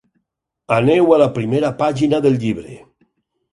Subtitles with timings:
[0.77, 2.81] Aneu a la primera pàgina del llibre.